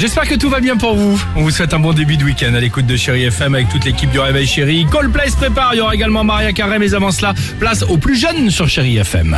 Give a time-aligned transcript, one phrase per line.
[0.00, 1.22] J'espère que tout va bien pour vous.
[1.36, 3.84] On vous souhaite un bon début de week-end à l'écoute de Chéri FM avec toute
[3.84, 4.86] l'équipe du Réveil Chéri.
[4.90, 8.16] Coldplay se prépare, il y aura également Maria Carré, mais avant cela, place aux plus
[8.16, 9.36] jeunes sur Chéri FM.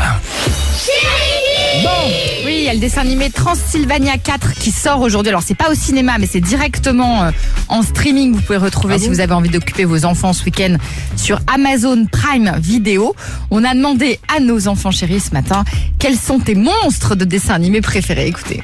[2.46, 5.30] Oui, il y a le dessin animé Transylvania 4 qui sort aujourd'hui.
[5.30, 7.30] Alors c'est pas au cinéma, mais c'est directement euh,
[7.66, 8.32] en streaming.
[8.32, 10.76] Vous pouvez retrouver si vous avez envie d'occuper vos enfants ce week-end
[11.16, 13.16] sur Amazon Prime Video.
[13.50, 15.64] On a demandé à nos enfants chéris ce matin
[15.98, 18.28] quels sont tes monstres de dessin animé préférés?
[18.28, 18.62] Écoutez.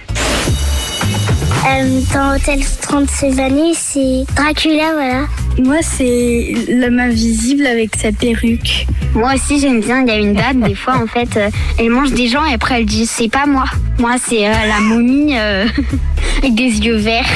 [1.66, 5.26] Euh, dans Hôtel Transylvanie, c'est Dracula, voilà.
[5.58, 8.86] Moi, c'est l'homme invisible avec sa perruque.
[9.14, 10.02] Moi aussi, j'aime bien.
[10.02, 12.54] Il y a une date, des fois, en fait, euh, elle mange des gens et
[12.54, 13.64] après, elle dit c'est pas moi.
[13.98, 15.66] Moi, c'est euh, la momie euh,
[16.38, 17.26] avec des yeux verts.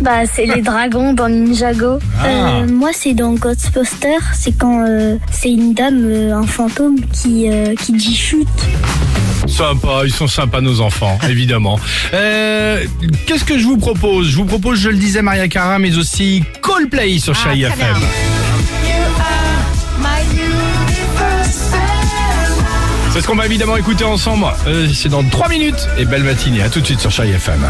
[0.00, 1.98] Bah, c'est les dragons dans Ninjago.
[2.24, 2.64] Ah.
[2.66, 4.32] moi, c'est dans Ghostbusters.
[4.34, 8.48] C'est quand euh, c'est une dame, euh, un fantôme qui, euh, qui dit chute.
[9.46, 11.78] Sympa, ils sont sympas nos enfants, évidemment.
[12.14, 12.84] Euh,
[13.26, 14.28] Qu'est-ce que je vous propose?
[14.30, 17.96] Je vous propose, je le disais, Maria Carré, mais aussi Coldplay sur très FM.
[23.12, 24.46] C'est ce qu'on va évidemment écouter ensemble.
[24.68, 25.88] Euh, C'est dans 3 minutes.
[25.98, 26.62] Et belle matinée.
[26.62, 27.60] À tout de suite sur Chéri FM.